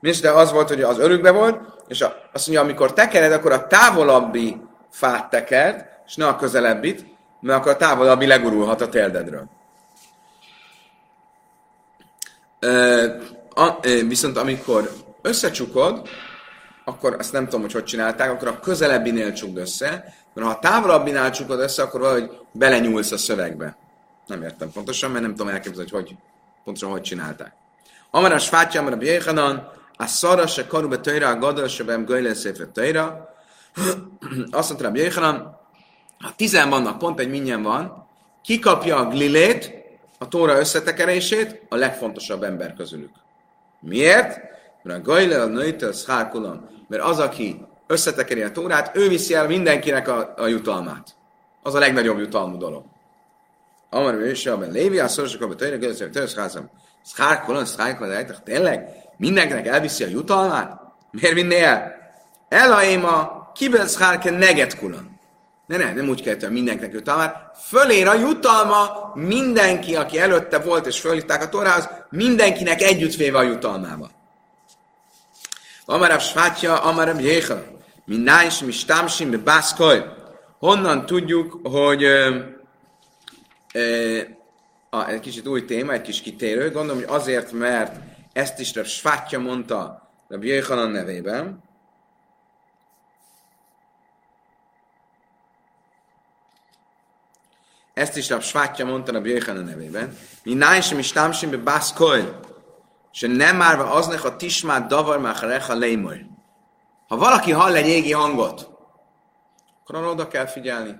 de 0.00 0.30
az 0.30 0.52
volt, 0.52 0.68
hogy 0.68 0.82
az 0.82 0.98
örökbe 0.98 1.30
volt, 1.30 1.60
és 1.88 2.04
azt 2.32 2.46
mondja, 2.46 2.60
amikor 2.60 2.92
tekered, 2.92 3.32
akkor 3.32 3.52
a 3.52 3.66
távolabbi 3.66 4.60
fát 4.90 5.30
tekerd, 5.30 5.84
és 6.06 6.16
ne 6.16 6.26
a 6.26 6.36
közelebbit, 6.36 7.06
mert 7.40 7.58
akkor 7.58 7.72
a 7.72 7.76
távolabbi 7.76 8.26
legurulhat 8.26 8.80
a 8.80 8.88
térdedről. 8.88 9.48
viszont 14.06 14.36
amikor 14.36 14.90
összecsukod, 15.22 16.08
akkor 16.84 17.16
azt 17.18 17.32
nem 17.32 17.44
tudom, 17.44 17.60
hogy 17.60 17.72
hogy 17.72 17.84
csinálták, 17.84 18.30
akkor 18.30 18.48
a 18.48 18.60
közelebbinél 18.60 19.32
csukd 19.32 19.56
össze, 19.56 20.14
mert 20.34 20.46
ha 20.46 20.52
a 20.52 20.58
távolabbinál 20.58 21.30
csukod 21.30 21.60
össze, 21.60 21.82
akkor 21.82 22.00
valahogy 22.00 22.30
belenyúlsz 22.52 23.12
a 23.12 23.16
szövegbe. 23.16 23.76
Nem 24.30 24.42
értem 24.42 24.70
pontosan, 24.72 25.10
mert 25.10 25.22
nem 25.22 25.34
tudom 25.34 25.48
elképzelni, 25.48 25.90
hogy, 25.90 26.00
hogy 26.00 26.16
pontosan 26.64 26.90
hogy 26.90 27.02
csinálták. 27.02 27.52
Amaras 28.10 28.48
fátja, 28.48 28.80
amara 28.80 28.96
bjéhanan, 28.96 29.70
a 29.96 30.06
szara 30.06 30.46
se 30.46 30.66
karube 30.66 30.98
töjra, 30.98 31.28
a 31.28 31.38
gadol 31.38 31.68
se 31.68 31.84
bem 31.84 32.04
göjle 32.04 32.34
széfe 32.34 32.66
töjra. 32.66 33.34
Azt 34.50 34.68
mondta 34.68 34.88
a 34.88 34.90
bjéhanan, 34.90 35.58
ha 36.18 36.32
tizen 36.36 36.68
vannak, 36.68 36.98
pont 36.98 37.20
egy 37.20 37.30
minnyen 37.30 37.62
van, 37.62 38.06
kikapja 38.42 38.96
a 38.96 39.08
glilét, 39.08 39.72
a 40.18 40.28
tóra 40.28 40.58
összetekerését, 40.58 41.62
a 41.68 41.76
legfontosabb 41.76 42.42
ember 42.42 42.74
közülük. 42.74 43.12
Miért? 43.80 44.38
Mert 44.82 44.98
a 44.98 45.02
gajle 45.02 45.42
a 45.42 45.46
nőtől 45.46 45.92
szárkulon, 45.92 46.68
mert 46.88 47.02
az, 47.02 47.18
aki 47.18 47.66
összetekeri 47.86 48.42
a 48.42 48.52
tórát, 48.52 48.96
ő 48.96 49.08
viszi 49.08 49.34
el 49.34 49.46
mindenkinek 49.46 50.08
a, 50.08 50.34
a 50.36 50.46
jutalmát. 50.46 51.14
Az 51.62 51.74
a 51.74 51.78
legnagyobb 51.78 52.18
jutalmú 52.18 52.56
dolog. 52.56 52.84
Amar 53.90 54.26
is 54.26 54.46
abban 54.46 54.70
lévi, 54.70 54.98
a 54.98 55.08
szorosok 55.08 55.42
abban 55.42 55.56
tőle, 55.56 55.86
hogy 55.86 56.10
tőle 56.10 56.26
szházam. 56.26 56.70
Szárkulon, 57.04 57.64
szárkulon, 57.64 58.26
tényleg? 58.44 58.88
Mindenkinek 59.16 59.66
elviszi 59.66 60.04
a 60.04 60.08
jutalmát? 60.08 60.80
Miért 61.10 61.34
vinné 61.34 61.62
el? 61.62 61.94
Elaima, 62.48 63.50
kibel 63.54 63.86
szárke 63.86 64.30
neget 64.30 64.78
kulon. 64.78 65.18
Ne, 65.66 65.76
ne, 65.76 65.92
nem 65.92 66.08
úgy 66.08 66.22
kellett, 66.22 66.40
hogy 66.40 66.50
mindenkinek 66.50 66.92
jutalmát. 66.92 67.56
Fölér 67.68 68.06
a 68.06 68.14
jutalma 68.14 69.10
mindenki, 69.14 69.96
aki 69.96 70.18
előtte 70.18 70.58
volt 70.58 70.86
és 70.86 71.00
fölhívták 71.00 71.42
a 71.42 71.48
torához, 71.48 71.88
mindenkinek 72.10 72.82
együttvéve 72.82 73.38
a 73.38 73.42
jutalmába. 73.42 74.10
Amarabb 75.84 76.20
Svátja, 76.20 76.82
Amarabb 76.82 77.20
Jéha, 77.20 77.54
mi 78.04 78.16
nájs, 78.16 78.58
mi 78.58 78.72
stámsim, 78.72 79.28
mi. 79.28 79.40
Honnan 80.58 81.06
tudjuk, 81.06 81.60
hogy 81.62 82.04
a, 84.90 85.08
egy 85.08 85.20
kicsit 85.20 85.46
új 85.46 85.64
téma, 85.64 85.92
egy 85.92 86.02
kis 86.02 86.20
kitérő, 86.20 86.70
gondolom, 86.70 87.02
hogy 87.02 87.14
azért, 87.16 87.52
mert 87.52 88.00
ezt 88.32 88.58
is 88.58 88.74
Rab 88.74 88.86
Svátja 88.86 89.38
mondta 89.38 90.10
Rab 90.28 90.44
Jéhanan 90.44 90.90
nevében, 90.90 91.62
Ezt 98.00 98.16
is 98.16 98.30
a 98.30 98.40
Svátja 98.40 98.84
mondta 98.84 99.12
a 99.12 99.20
Bjöjjön 99.20 99.64
nevében. 99.64 100.16
Mi 100.42 100.54
nájsim 100.54 100.98
is 100.98 101.12
támsim 101.12 101.50
be 101.50 101.56
bászkoil. 101.56 102.40
Se 103.10 103.26
nem 103.26 103.56
márva 103.56 103.90
aznek 103.90 104.24
a 104.24 104.36
tismát 104.36 104.86
davar 104.86 105.18
mácharecha 105.18 105.74
lémoly. 105.74 106.26
Ha 107.08 107.16
valaki 107.16 107.52
hall 107.52 107.74
egy 107.74 107.88
égi 107.88 108.12
hangot, 108.12 108.70
akkor 109.80 109.94
arra 109.94 110.10
oda 110.10 110.28
kell 110.28 110.46
figyelni. 110.46 110.96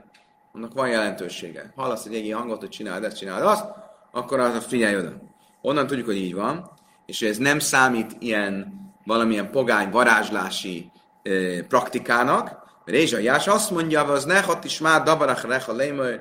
Annak 0.52 0.74
van 0.74 0.88
jelentősége. 0.88 1.72
Hallasz 1.76 2.04
egy 2.04 2.14
égi 2.14 2.30
hangot, 2.30 2.60
hogy 2.60 2.68
csináld 2.68 3.04
ezt, 3.04 3.16
csináld 3.16 3.44
azt, 3.44 3.64
akkor 4.10 4.40
az 4.40 4.64
figyelj 4.64 4.96
oda. 4.96 5.12
Onnan 5.62 5.86
tudjuk, 5.86 6.06
hogy 6.06 6.16
így 6.16 6.34
van, 6.34 6.70
és 7.06 7.22
ez 7.22 7.36
nem 7.36 7.58
számít 7.58 8.16
ilyen 8.18 8.78
valamilyen 9.04 9.50
pogány 9.50 9.90
varázslási 9.90 10.90
e, 11.22 11.30
praktikának, 11.62 12.58
mert 12.84 12.98
Ézsaiás 12.98 13.46
azt 13.46 13.70
mondja, 13.70 14.04
hogy 14.04 14.14
az 14.16 14.24
nehat 14.24 14.64
is 14.64 14.78
már 14.78 15.02
davarach 15.02 15.46
recha 15.46 15.72
lémoly, 15.72 16.20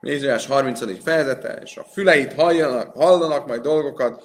Ézsaiás 0.00 0.46
30. 0.46 1.02
fejezete, 1.02 1.58
és 1.62 1.76
a 1.76 1.84
füleit 1.92 2.32
halljanak, 2.32 2.96
hallanak 2.96 3.46
majd 3.46 3.62
dolgokat 3.62 4.22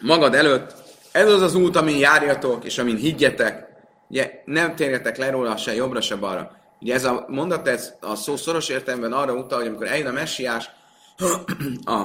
magad 0.00 0.34
előtt. 0.34 0.74
Ez 1.12 1.32
az 1.32 1.42
az 1.42 1.54
út, 1.54 1.76
amin 1.76 1.98
járjatok, 1.98 2.64
és 2.64 2.78
amin 2.78 2.96
higgyetek. 2.96 3.66
Ugye 4.08 4.42
nem 4.44 4.74
térjetek 4.74 5.16
le 5.16 5.30
róla 5.30 5.56
se 5.56 5.74
jobbra, 5.74 6.00
se 6.00 6.16
balra. 6.16 6.61
Ugye 6.82 6.94
ez 6.94 7.04
a 7.04 7.24
mondat, 7.28 7.68
ez 7.68 7.94
a 8.00 8.14
szó 8.14 8.36
szoros 8.36 8.68
értelemben 8.68 9.12
arra 9.12 9.34
utal, 9.34 9.58
hogy 9.58 9.68
amikor 9.68 9.86
eljön 9.86 10.06
a 10.06 10.12
messiás, 10.12 10.70
a, 11.84 12.02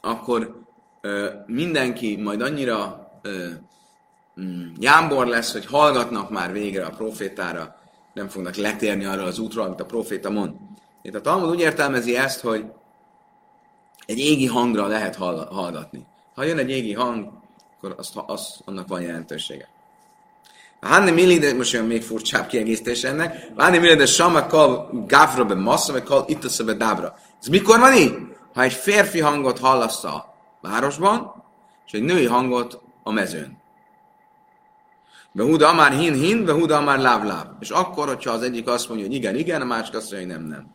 akkor 0.00 0.62
ö, 1.00 1.30
mindenki 1.46 2.16
majd 2.16 2.40
annyira 2.40 3.10
ö, 3.22 3.46
mm, 4.40 4.72
jámbor 4.78 5.26
lesz, 5.26 5.52
hogy 5.52 5.66
hallgatnak 5.66 6.30
már 6.30 6.52
végre 6.52 6.84
a 6.84 6.90
profétára, 6.90 7.76
nem 8.12 8.28
fognak 8.28 8.56
letérni 8.56 9.04
arra 9.04 9.22
az 9.22 9.38
útra, 9.38 9.62
amit 9.62 9.80
a 9.80 9.86
proféta 9.86 10.30
mond. 10.30 10.54
Itt 11.02 11.14
a 11.14 11.20
Talmud 11.20 11.48
úgy 11.48 11.60
értelmezi 11.60 12.16
ezt, 12.16 12.40
hogy 12.40 12.64
egy 14.06 14.18
égi 14.18 14.46
hangra 14.46 14.86
lehet 14.86 15.16
hallgatni. 15.16 16.06
Ha 16.34 16.44
jön 16.44 16.58
egy 16.58 16.70
égi 16.70 16.94
hang, 16.94 17.32
akkor 17.76 17.94
azt, 17.98 18.16
az, 18.26 18.60
annak 18.64 18.88
van 18.88 19.00
jelentősége. 19.00 19.68
Hanni 20.80 21.10
Mili, 21.10 21.38
de 21.38 21.54
most 21.54 21.72
jön 21.72 21.84
még 21.84 22.02
furcsább 22.02 22.46
kiegészítés 22.46 23.04
ennek. 23.04 23.48
Hanni 23.56 23.78
Mili, 23.78 23.94
de 23.94 24.06
Sama 24.06 24.46
kal 24.46 25.04
gávra 25.06 25.44
be 25.44 25.54
massa, 25.54 25.92
vagy 25.92 26.02
kal 26.02 26.24
itt 26.28 26.64
be 26.64 26.72
dábra. 26.72 27.14
Ez 27.40 27.46
mikor 27.46 27.78
van 27.78 27.94
így? 27.94 28.14
Ha 28.54 28.62
egy 28.62 28.72
férfi 28.72 29.20
hangot 29.20 29.58
hallasz 29.58 30.04
a 30.04 30.34
városban, 30.60 31.44
és 31.86 31.92
egy 31.92 32.02
női 32.02 32.26
hangot 32.26 32.80
a 33.02 33.12
mezőn. 33.12 33.58
Behuda 35.32 35.72
már 35.72 35.92
hin 35.92 36.14
hin, 36.14 36.44
behuda 36.44 36.80
már 36.80 36.98
láv 36.98 37.24
láv. 37.24 37.46
És 37.60 37.70
akkor, 37.70 38.06
hogyha 38.06 38.30
az 38.30 38.42
egyik 38.42 38.68
azt 38.68 38.88
mondja, 38.88 39.06
hogy 39.06 39.14
igen, 39.14 39.36
igen, 39.36 39.60
a 39.60 39.64
másik 39.64 39.94
azt 39.94 40.12
mondja, 40.12 40.28
hogy 40.28 40.38
nem, 40.38 40.48
nem. 40.48 40.66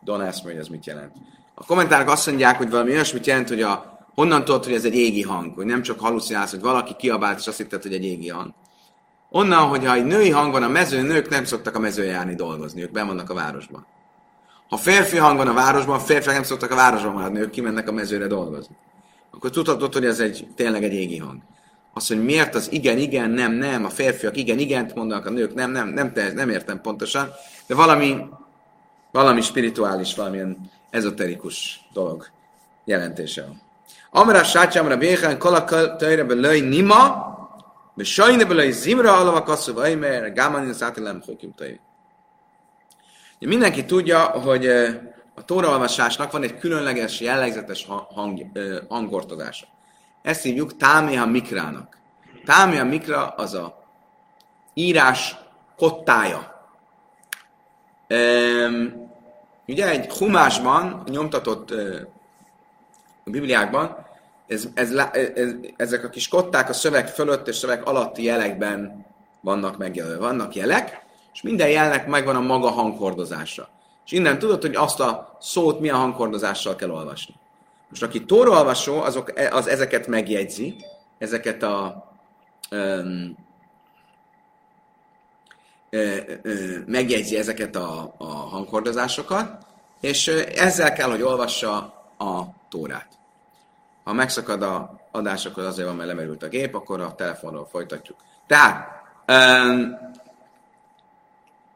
Don 0.00 0.22
eszme, 0.22 0.50
hogy 0.50 0.60
ez 0.60 0.68
mit 0.68 0.86
jelent. 0.86 1.12
A 1.54 1.64
kommentárok 1.64 2.08
azt 2.08 2.26
mondják, 2.26 2.56
hogy 2.56 2.70
valami 2.70 2.90
olyasmit 2.90 3.26
jelent, 3.26 3.48
hogy 3.48 3.62
a, 3.62 3.98
honnan 4.14 4.44
tudod, 4.44 4.64
hogy 4.64 4.74
ez 4.74 4.84
egy 4.84 4.94
égi 4.94 5.22
hang, 5.22 5.54
hogy 5.54 5.66
nem 5.66 5.82
csak 5.82 6.00
halucinálsz, 6.00 6.50
hogy 6.50 6.60
valaki 6.60 6.94
kiabált, 6.98 7.38
és 7.38 7.46
azt 7.46 7.56
hitted, 7.56 7.82
hogy 7.82 7.94
egy 7.94 8.04
égi 8.04 8.28
hang. 8.28 8.54
Onnan, 9.36 9.68
hogyha 9.68 9.94
egy 9.94 10.04
női 10.04 10.30
hang 10.30 10.52
van 10.52 10.62
a 10.62 10.68
mezőn, 10.68 11.04
nők 11.04 11.28
nem 11.28 11.44
szoktak 11.44 11.76
a 11.76 11.78
mezőn 11.78 12.06
járni 12.06 12.34
dolgozni, 12.34 12.82
ők 12.82 12.90
bemannak 12.90 13.30
a 13.30 13.34
városban. 13.34 13.86
Ha 14.68 14.76
férfi 14.76 15.16
hang 15.16 15.36
van 15.36 15.48
a 15.48 15.52
városban, 15.52 15.98
férfiak 15.98 16.34
nem 16.34 16.42
szoktak 16.42 16.70
a 16.70 16.74
városban 16.74 17.12
maradni, 17.12 17.38
ők 17.38 17.50
kimennek 17.50 17.88
a 17.88 17.92
mezőre 17.92 18.26
dolgozni. 18.26 18.76
Akkor 19.30 19.50
tudhatod, 19.50 19.92
hogy 19.92 20.04
ez 20.04 20.20
egy, 20.20 20.46
tényleg 20.56 20.84
egy 20.84 20.92
égi 20.92 21.18
hang. 21.18 21.40
Azt, 21.94 22.08
hogy 22.08 22.24
miért 22.24 22.54
az 22.54 22.72
igen, 22.72 22.98
igen, 22.98 23.30
nem, 23.30 23.52
nem, 23.52 23.84
a 23.84 23.88
férfiak 23.88 24.36
igen, 24.36 24.58
igent 24.58 24.94
mondanak, 24.94 25.26
a 25.26 25.30
nők 25.30 25.54
nem, 25.54 25.70
nem, 25.70 25.88
nem, 25.88 26.12
nem, 26.14 26.34
nem 26.34 26.48
értem 26.48 26.80
pontosan, 26.80 27.30
de 27.66 27.74
valami 27.74 28.16
valami 29.12 29.40
spirituális, 29.40 30.14
valamilyen 30.14 30.70
ezoterikus 30.90 31.80
dolog 31.92 32.26
jelentése 32.84 33.42
van. 33.42 33.62
Amra 34.10 34.44
sátyámra 34.44 34.96
béhán 34.96 35.38
kalakal 35.38 35.96
tőre 35.96 36.24
be 36.24 36.34
löj 36.34 36.60
nima, 36.60 37.33
be 37.94 38.04
sajne 38.04 38.44
be 38.44 38.54
löj 38.54 38.70
zimra 38.70 39.16
alava 39.16 39.42
kasszú 39.42 39.74
vagy, 39.74 39.98
mert 39.98 40.34
gámani 40.34 40.68
az 40.68 40.82
átilem 40.82 41.22
hokim 41.26 41.54
Mindenki 43.38 43.84
tudja, 43.84 44.20
hogy 44.20 44.66
a 45.34 45.44
tóraolvasásnak 45.44 46.32
van 46.32 46.42
egy 46.42 46.58
különleges, 46.58 47.20
jellegzetes 47.20 47.86
hang, 48.14 48.40
hangortozása. 48.88 49.66
Ezt 50.22 50.42
hívjuk 50.42 50.76
Táméha 50.76 51.26
Mikrának. 51.26 51.98
Táméha 52.44 52.84
Mikra 52.84 53.28
az 53.28 53.54
a 53.54 53.84
írás 54.74 55.36
kottája. 55.76 56.68
Ugye 59.66 59.88
egy 59.88 60.08
humásban, 60.08 61.02
nyomtatott 61.06 61.70
a 63.24 63.30
Bibliákban, 63.30 64.03
ez, 64.46 64.68
ez, 64.74 64.92
ez, 65.34 65.50
ezek 65.76 66.04
a 66.04 66.08
kis 66.08 66.28
kották 66.28 66.68
a 66.68 66.72
szöveg 66.72 67.08
fölött 67.08 67.48
és 67.48 67.56
szöveg 67.56 67.86
alatti 67.86 68.22
jelekben 68.22 69.06
vannak 69.40 69.78
megjelölve. 69.78 70.18
Vannak 70.18 70.54
jelek, 70.54 71.02
és 71.32 71.42
minden 71.42 71.68
jelnek 71.68 72.06
megvan 72.06 72.36
a 72.36 72.40
maga 72.40 72.70
hanghordozása. 72.70 73.68
És 74.04 74.12
innen 74.12 74.38
tudod, 74.38 74.60
hogy 74.60 74.74
azt 74.74 75.00
a 75.00 75.36
szót 75.40 75.80
milyen 75.80 75.96
hanghordozással 75.96 76.76
kell 76.76 76.90
olvasni. 76.90 77.34
Most 77.88 78.02
aki 78.02 78.24
tóraolvasó, 78.24 79.00
azok, 79.00 79.38
e, 79.38 79.54
az 79.54 79.66
ezeket 79.66 80.06
megjegyzi, 80.06 80.76
ezeket 81.18 81.62
a 81.62 82.04
um, 82.70 83.36
megjegyzi 86.86 87.36
ezeket 87.36 87.76
a, 87.76 88.14
a 88.18 88.24
hanghordozásokat, 88.24 89.66
és 90.00 90.26
ezzel 90.54 90.92
kell, 90.92 91.10
hogy 91.10 91.22
olvassa 91.22 91.76
a 92.18 92.42
tórát. 92.68 93.08
Ha 94.04 94.12
megszakad 94.12 94.62
a 94.62 95.00
adás, 95.12 95.46
akkor 95.46 95.64
azért 95.64 95.86
van, 95.86 95.96
mert 95.96 96.08
lemerült 96.08 96.42
a 96.42 96.48
gép, 96.48 96.74
akkor 96.74 97.00
a 97.00 97.14
telefonról 97.14 97.66
folytatjuk. 97.70 98.16
Tehát, 98.46 99.02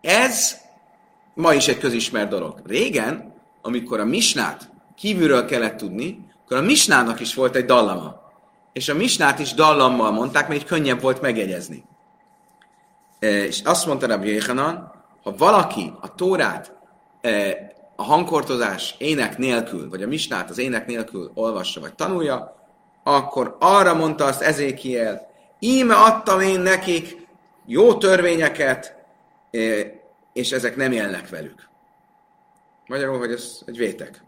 ez 0.01 0.57
ma 1.35 1.55
is 1.55 1.69
egy 1.69 1.79
közismert 1.79 2.29
dolog. 2.29 2.61
Régen, 2.67 3.35
amikor 3.63 4.01
a 4.01 4.05
misnát 4.05 4.71
kívülről 4.97 5.45
kellett 5.45 5.77
tudni, 5.77 6.27
akkor 6.45 6.57
a 6.57 6.63
misnának 6.63 7.21
is 7.21 7.35
volt 7.35 7.57
egy 7.57 7.65
dallama. 7.65 8.27
és 8.79 8.89
a 8.89 8.95
misnát 8.95 9.39
is 9.39 9.55
dallammal 9.55 10.11
mondták, 10.11 10.49
mert 10.49 10.61
így 10.61 10.67
könnyebb 10.67 11.01
volt 11.01 11.21
megjegyezni. 11.21 11.85
És 13.19 13.63
azt 13.65 13.87
mondta 13.87 14.07
Rabbi 14.07 14.29
Jéhanan, 14.29 14.93
ha 15.23 15.35
valaki 15.37 15.93
a 16.01 16.15
Tórát 16.15 16.73
a 18.01 18.05
hangkortozás 18.05 18.95
ének 18.99 19.39
nélkül, 19.39 19.89
vagy 19.89 20.03
a 20.03 20.07
misnát 20.07 20.51
az 20.51 20.59
ének 20.59 20.87
nélkül 20.87 21.31
olvassa, 21.35 21.81
vagy 21.81 21.95
tanulja, 21.95 22.57
akkor 23.03 23.57
arra 23.61 23.95
mondta 23.95 24.25
azt 24.25 24.43
Ezékiel, 24.43 25.31
íme 25.59 25.95
adtam 25.95 26.41
én 26.41 26.61
nekik 26.61 27.27
jó 27.67 27.95
törvényeket, 27.95 28.95
és 30.33 30.53
ezek 30.53 30.77
nem 30.77 30.93
élnek 30.93 31.29
velük. 31.29 31.69
Magyarul, 32.87 33.19
hogy 33.19 33.33
ez 33.33 33.59
egy 33.67 33.77
vétek. 33.77 34.23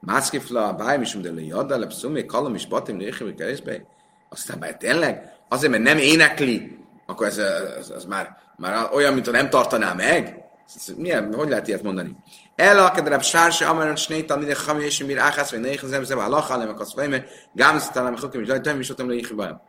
Mászkifla, 0.00 0.72
bájm 0.72 1.02
is 1.02 1.14
de 1.14 1.30
jadda, 1.40 1.78
lepszumé, 1.78 2.24
kalom 2.24 2.54
is 2.54 2.66
batim, 2.66 2.98
léchemi 2.98 3.34
keresztbe. 3.34 3.84
Aztán 4.28 4.58
bár 4.58 4.76
tényleg, 4.76 5.32
azért, 5.48 5.72
mert 5.72 5.84
nem 5.84 5.98
énekli, 5.98 6.78
akkor 7.06 7.26
ez, 7.26 7.38
ez, 7.38 7.90
ez 7.90 8.04
már, 8.04 8.36
már 8.56 8.88
olyan, 8.92 9.14
mint 9.14 9.26
ha 9.26 9.32
nem 9.32 9.50
tartaná 9.50 9.92
meg. 9.92 10.47
Milyen, 10.96 11.34
hogy 11.34 11.48
lehet 11.48 11.68
ilyet 11.68 11.82
mondani? 11.82 12.16
El 12.56 12.78
a 12.78 12.90
kedrebb 12.90 13.22
sárse, 13.22 13.66
amaran 13.66 13.96
snéta, 13.96 14.36
mire 14.36 14.56
hami 14.66 14.84
és 14.84 15.04
mir 15.04 15.18
áhász, 15.18 15.50
vagy 15.50 15.60
nehéz 15.60 15.80
zem, 15.84 16.02
zem, 16.02 16.18
alaha, 16.18 16.56
nem 16.56 16.68
akasz 16.68 16.92
fejme, 16.92 17.24
gámsz, 17.52 17.88
talán, 17.88 18.16
hogy 18.18 18.40
is 18.40 18.48
lajtam, 18.48 18.80
is 18.80 18.90
ott 18.90 18.96
nem 18.96 19.60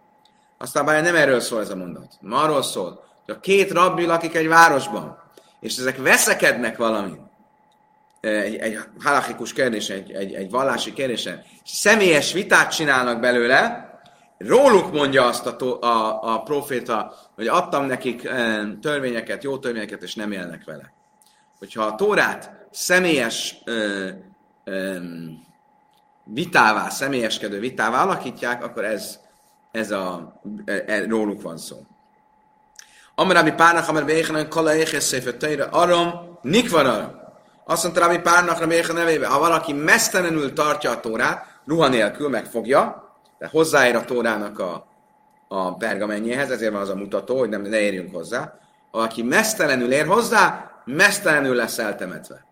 Aztán 0.57 0.85
bár 0.85 1.03
nem 1.03 1.15
erről 1.15 1.39
szól 1.39 1.61
ez 1.61 1.69
a 1.69 1.75
mondat. 1.75 2.13
Ma 2.21 2.41
arról 2.41 2.63
szól, 2.63 3.03
hogy 3.25 3.35
a 3.35 3.39
két 3.39 3.71
rabbi 3.71 4.05
lakik 4.05 4.35
egy 4.35 4.47
városban, 4.47 5.17
és 5.59 5.77
ezek 5.77 5.97
veszekednek 5.97 6.77
valamit, 6.77 7.19
egy, 8.21 8.55
egy 8.55 8.79
halachikus 9.03 9.53
kérdés, 9.53 9.89
egy, 9.89 10.11
egy, 10.11 10.33
egy 10.33 10.49
vallási 10.49 10.93
kérdésen, 10.93 11.43
személyes 11.65 12.33
vitát 12.33 12.71
csinálnak 12.75 13.19
belőle, 13.19 13.88
róluk 14.39 14.91
mondja 14.91 15.25
azt 15.25 15.45
a, 15.45 15.81
a, 15.81 16.19
a 16.33 16.41
proféta, 16.41 17.15
hogy 17.35 17.47
adtam 17.47 17.85
nekik 17.85 18.29
törvényeket, 18.81 19.43
jó 19.43 19.57
törvényeket, 19.57 20.03
és 20.03 20.15
nem 20.15 20.31
élnek 20.31 20.63
vele. 20.65 20.93
Hogyha 21.59 21.83
a 21.83 21.95
Tórát 21.95 22.67
személyes 22.71 23.55
ö, 23.65 24.09
ö, 24.63 24.97
vitává, 26.23 26.89
személyeskedő 26.89 27.59
vitává 27.59 28.03
alakítják, 28.03 28.63
akkor 28.63 28.85
ez, 28.85 29.19
ez 29.71 29.91
a, 29.91 30.39
e, 30.65 30.83
e, 30.87 31.05
róluk 31.07 31.41
van 31.41 31.57
szó. 31.57 31.77
Amarabi 33.15 33.51
párnak, 33.51 33.87
amar 33.87 34.05
béhenen, 34.05 34.49
kala 34.49 34.75
éhes 34.75 35.03
széfet 35.03 35.67
arom, 35.71 36.37
nikvar 36.41 37.17
azt 37.69 37.83
mondta 37.83 38.01
Rabbi 38.01 38.19
Párnak, 38.19 38.59
Rabbi 38.59 38.75
Éha 38.75 38.93
nevébe, 38.93 39.27
ha 39.27 39.39
valaki 39.39 39.73
mesztelenül 39.73 40.53
tartja 40.53 40.91
a 40.91 40.99
tórát, 40.99 41.59
ruha 41.65 41.87
nélkül 41.87 42.29
megfogja, 42.29 43.08
de 43.39 43.47
hozzáér 43.47 43.95
a 43.95 44.05
tórának 44.05 44.59
a, 44.59 44.87
a 45.47 45.75
pergamenjéhez, 45.75 46.51
ezért 46.51 46.71
van 46.71 46.81
az 46.81 46.89
a 46.89 46.95
mutató, 46.95 47.37
hogy 47.37 47.49
nem, 47.49 47.61
ne 47.61 47.79
érjünk 47.79 48.15
hozzá. 48.15 48.59
Valaki 48.91 49.23
mesztelenül 49.23 49.91
ér 49.91 50.05
hozzá, 50.05 50.71
mesztelenül 50.85 51.55
lesz 51.55 51.77
eltemetve. 51.77 52.45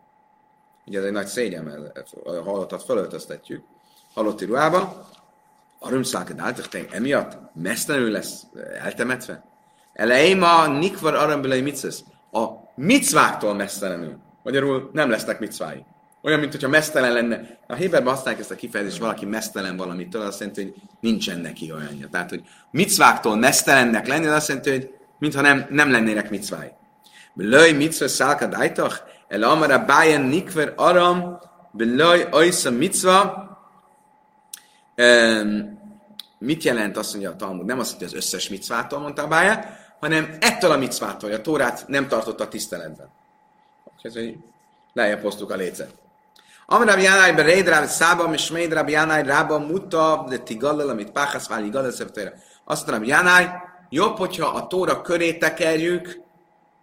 Ugye 0.85 0.99
ez 0.99 1.05
egy 1.05 1.11
nagy 1.11 1.27
szégyen, 1.27 1.63
mert 1.63 2.09
a 2.23 2.43
halottat 2.43 2.83
fölöltöztetjük 2.83 3.63
halotti 4.13 4.45
ruhába. 4.45 5.09
A 5.79 5.89
rümszálked 5.89 6.39
által, 6.39 6.65
emiatt 6.91 7.37
mesztelenül 7.53 8.11
lesz 8.11 8.43
eltemetve. 8.81 9.43
Elején 9.93 10.41
a 10.41 10.67
nikvar 10.67 11.13
arambelai 11.13 11.61
micesz. 11.61 12.03
A 12.31 12.47
micváktól 12.75 13.53
mesztelenül. 13.53 14.17
Magyarul 14.43 14.89
nem 14.93 15.09
lesznek 15.09 15.39
micvái. 15.39 15.85
Olyan, 16.27 16.39
mint 16.39 16.51
hogyha 16.51 16.67
mesztelen 16.67 17.13
lenne. 17.13 17.57
A 17.67 17.73
Héberben 17.73 18.13
használják 18.13 18.41
ezt 18.41 18.51
a 18.51 18.55
kifejezést, 18.55 18.97
valaki 18.97 19.25
mesztelen 19.25 19.77
valamitől, 19.77 20.21
azt 20.21 20.39
jelenti, 20.39 20.63
hogy 20.63 20.73
nincsen 20.99 21.39
neki 21.39 21.71
olyanja. 21.71 22.07
Tehát, 22.11 22.29
hogy 22.29 22.43
micváktól 22.71 23.35
mesztelennek 23.35 24.07
lenni, 24.07 24.25
az 24.25 24.33
azt 24.33 24.47
jelenti, 24.47 24.69
hogy 24.69 24.93
mintha 25.19 25.41
nem, 25.41 25.67
nem 25.69 25.91
lennének 25.91 26.29
micvái. 26.29 26.71
Belöj 27.33 27.71
micva 27.71 28.07
szálka 28.07 28.45
dájtach, 28.45 29.01
el 29.27 29.43
amara 29.43 29.85
bájen 29.85 30.21
nikver 30.21 30.73
aram, 30.75 31.39
belöj 31.71 32.25
ajsza 32.31 32.71
micva, 32.71 33.45
mit 36.37 36.63
jelent 36.63 36.97
azt 36.97 37.11
mondja 37.11 37.31
a 37.31 37.35
Talmud? 37.35 37.65
Nem 37.65 37.79
azt, 37.79 37.97
hogy 37.97 38.05
az 38.05 38.13
összes 38.13 38.49
micvától 38.49 38.99
mondta 38.99 39.23
a 39.23 39.27
bája, 39.27 39.77
hanem 39.99 40.37
ettől 40.39 40.71
a 40.71 40.77
micvától, 40.77 41.29
hogy 41.29 41.39
a 41.39 41.41
Tórát 41.41 41.87
nem 41.87 42.07
tartotta 42.07 42.47
tiszteletben. 42.47 43.09
Ez 44.01 44.15
egy 44.15 44.37
lejjebb 44.93 45.21
hoztuk 45.21 45.51
a 45.51 45.55
lécet. 45.55 46.05
Amrab 46.69 46.99
Jánai 46.99 47.31
be 47.33 47.41
Reid 47.41 47.67
Ráb 47.67 47.85
Szába, 47.85 48.33
és 48.33 48.43
Smeid 48.43 48.73
Ráb 48.73 48.89
Jánai 48.89 49.23
Rába 49.23 49.59
Muta, 49.59 50.25
de 50.29 50.37
Tigallal, 50.37 50.89
amit 50.89 51.11
Páchasz 51.11 51.47
Váli 51.47 51.69
Gallal 51.69 51.91
Szeptére. 51.91 52.33
Azt 52.65 52.87
mondom, 52.87 53.07
Jánai, 53.07 53.45
jobb, 53.89 54.17
hogyha 54.17 54.47
a 54.47 54.67
tóra 54.67 55.01
köré 55.01 55.33
tekerjük 55.33 56.21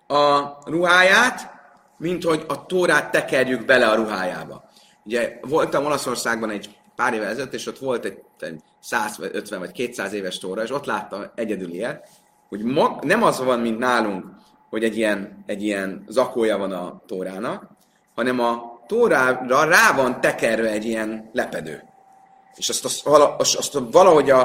a 0.07 0.41
ruháját, 0.65 1.51
mint 1.97 2.25
hogy 2.25 2.45
a 2.49 2.67
tórát 2.67 3.11
tekerjük 3.11 3.65
bele 3.65 3.87
a 3.87 3.95
ruhájába. 3.95 4.65
Ugye 5.05 5.39
voltam 5.41 5.85
Olaszországban 5.85 6.51
egy 6.51 6.77
pár 6.97 7.15
évvel 7.15 7.29
ezelőtt, 7.29 7.55
és 7.55 7.67
ott 7.67 7.79
volt 7.79 8.05
egy 8.05 8.63
150 8.81 9.59
vagy 9.59 9.73
200 9.73 10.13
éves 10.13 10.39
tóra, 10.39 10.63
és 10.63 10.71
ott 10.71 10.85
láttam 10.85 11.25
egyedül 11.35 11.73
ilyet, 11.73 12.09
hogy 12.49 12.63
mag, 12.63 13.05
nem 13.05 13.23
az 13.23 13.45
van, 13.45 13.61
mint 13.61 13.79
nálunk, 13.79 14.25
hogy 14.71 14.85
egy 14.85 14.97
ilyen, 14.97 15.45
egy 15.47 15.63
ilyen 15.63 16.05
zakója 16.09 16.59
van 16.59 16.73
a 16.73 17.03
tórának, 17.07 17.67
hanem 18.15 18.41
a 18.41 18.74
tórára 18.87 19.65
rá 19.65 19.93
van 19.93 20.21
tekerve 20.21 20.69
egy 20.69 20.85
ilyen 20.85 21.31
lepedő. 21.33 21.83
És 22.55 22.69
azt, 22.69 23.07
a, 23.07 23.37
azt, 23.39 23.57
azt 23.57 23.79
valahogy 23.91 24.31
a, 24.31 24.41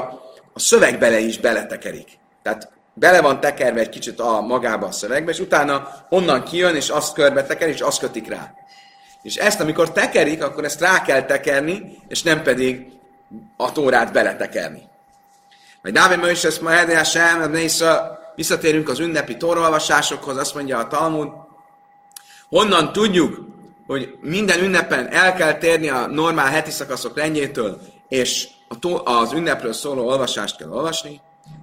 a 0.52 0.58
szöveg 0.58 0.98
bele 0.98 1.18
is 1.18 1.38
beletekerik. 1.38 2.18
Tehát 2.42 2.70
bele 2.94 3.20
van 3.20 3.40
tekerve 3.40 3.80
egy 3.80 3.88
kicsit 3.88 4.20
a 4.20 4.40
magába 4.40 4.86
a 4.86 4.92
szövegbe, 4.92 5.30
és 5.30 5.38
utána 5.38 5.88
onnan 6.08 6.42
kijön, 6.42 6.74
és 6.74 6.88
azt 6.88 7.14
körbe 7.14 7.44
teker, 7.44 7.68
és 7.68 7.80
azt 7.80 7.98
kötik 7.98 8.28
rá. 8.28 8.54
És 9.22 9.36
ezt, 9.36 9.60
amikor 9.60 9.92
tekerik, 9.92 10.42
akkor 10.42 10.64
ezt 10.64 10.80
rá 10.80 11.02
kell 11.02 11.22
tekerni, 11.22 11.98
és 12.08 12.22
nem 12.22 12.42
pedig 12.42 12.86
a 13.56 13.72
tórát 13.72 14.12
beletekerni. 14.12 14.82
Majd 15.82 15.94
Dávid 15.94 16.18
Mős, 16.18 16.58
ma 16.58 17.04
Sem, 17.04 17.52
Visszatérünk 18.34 18.88
az 18.88 18.98
ünnepi 18.98 19.36
torolvasásokhoz, 19.36 20.36
azt 20.36 20.54
mondja 20.54 20.78
a 20.78 20.86
Talmud, 20.86 21.28
honnan 22.48 22.92
tudjuk, 22.92 23.49
hogy 23.90 24.14
minden 24.20 24.64
ünnepen 24.64 25.12
el 25.12 25.34
kell 25.34 25.54
térni 25.54 25.88
a 25.88 26.06
normál 26.06 26.46
heti 26.46 26.70
szakaszok 26.70 27.16
rendjétől, 27.16 27.80
és 28.08 28.48
az 29.04 29.32
ünnepről 29.32 29.72
szóló 29.72 30.06
olvasást 30.06 30.56
kell 30.56 30.70
olvasni, 30.70 31.20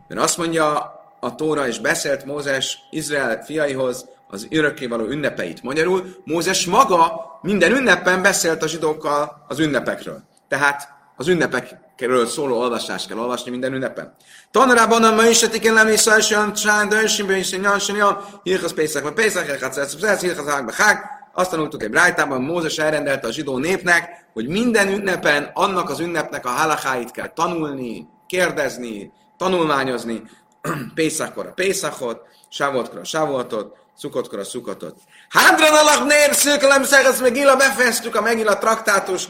mert 0.07 0.21
azt 0.21 0.37
mondja 0.37 0.95
a 1.19 1.35
Tóra, 1.35 1.67
és 1.67 1.79
beszélt 1.79 2.25
Mózes 2.25 2.77
Izrael 2.91 3.43
fiaihoz 3.43 4.05
az 4.27 4.47
örökkévaló 4.49 5.05
ünnepeit. 5.05 5.63
Magyarul 5.63 6.05
Mózes 6.23 6.65
maga 6.65 7.25
minden 7.41 7.71
ünnepen 7.71 8.21
beszélt 8.21 8.63
a 8.63 8.67
zsidókkal 8.67 9.45
az 9.47 9.59
ünnepekről. 9.59 10.23
Tehát 10.47 10.89
az 11.15 11.27
ünnepekről 11.27 12.25
szóló 12.25 12.59
olvasást 12.59 13.07
kell 13.07 13.17
olvasni 13.17 13.51
minden 13.51 13.73
ünnepen. 13.73 14.15
Tanrában 14.51 15.03
a 15.03 15.15
maisetik 15.15 15.65
en 15.65 15.73
nem 15.73 15.87
is 15.87 16.05
olyan 16.05 16.53
csán, 16.53 16.89
de 16.89 17.03
is 17.37 17.51
nyansan, 17.51 18.17
hirchasz 18.43 18.73
pészak, 18.73 19.03
vagy 19.03 19.13
pészak, 19.13 19.45
hirchasz, 19.45 20.21
hirchasz, 20.21 20.47
hágbe, 20.47 20.73
hág. 20.75 21.16
Azt 21.37 21.49
tanultuk 21.49 21.83
egy 21.83 21.89
brájtában, 21.89 22.41
Mózes 22.41 22.77
elrendelte 22.77 23.27
a 23.27 23.31
zsidó 23.31 23.57
népnek, 23.57 24.25
hogy 24.33 24.47
minden 24.47 24.87
ünnepen 24.87 25.51
annak 25.53 25.89
az 25.89 25.99
ünnepnek 25.99 26.45
a 26.45 26.49
halakáit 26.49 27.11
kell 27.11 27.27
tanulni, 27.27 28.07
kérdezni, 28.27 29.11
tanulmányozni, 29.37 30.23
Pészakkor 30.95 31.45
a 31.45 31.51
Pészakot, 31.51 32.21
Sávoltkor 32.49 32.99
a 32.99 33.03
Sávoltot, 33.03 33.75
Szukotkor 33.97 34.39
a 34.39 34.43
Szukotot. 34.43 34.97
Hádran 35.29 35.73
alak 35.73 36.07
nér 36.07 36.33
szőkelem 36.33 36.83
szegesz 36.83 37.21
meg 37.21 37.35
illa, 37.35 37.55
befejeztük 37.55 38.15
a 38.15 38.21
megilla 38.21 38.57
traktátus, 38.57 39.29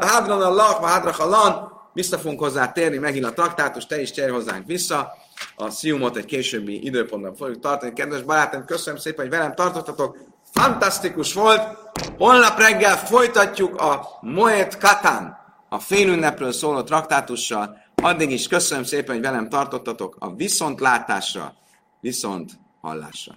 Hádran 0.00 0.42
alak, 0.42 0.84
hádrak 0.84 1.18
lan, 1.18 1.72
vissza 1.92 2.18
fogunk 2.18 2.40
hozzá 2.40 2.72
térni, 2.72 2.98
megint 2.98 3.24
a 3.24 3.32
traktátus, 3.32 3.86
te 3.86 4.00
is 4.00 4.10
térj 4.10 4.30
hozzánk 4.30 4.66
vissza. 4.66 5.12
A 5.56 5.70
sziumot 5.70 6.16
egy 6.16 6.24
későbbi 6.24 6.84
időpontban 6.84 7.34
fogjuk 7.34 7.60
tartani. 7.60 7.92
Kedves 7.92 8.22
barátom, 8.22 8.64
köszönöm 8.64 8.98
szépen, 8.98 9.24
hogy 9.26 9.34
velem 9.34 9.54
tartottatok. 9.54 10.16
Fantasztikus 10.56 11.32
volt. 11.32 11.76
Holnap 12.18 12.58
reggel 12.58 12.96
folytatjuk 12.96 13.80
a 13.80 14.06
Moet 14.20 14.78
Katán, 14.78 15.38
a 15.68 15.78
félünnepről 15.78 16.52
szóló 16.52 16.82
traktátussal. 16.82 17.76
Addig 17.94 18.30
is 18.30 18.48
köszönöm 18.48 18.84
szépen, 18.84 19.14
hogy 19.14 19.24
velem 19.24 19.48
tartottatok 19.48 20.16
a 20.18 20.34
viszontlátásra, 20.34 21.54
viszont 22.00 22.52
hallásra. 22.80 23.34